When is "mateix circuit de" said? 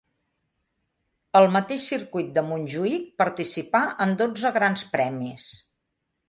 1.55-2.43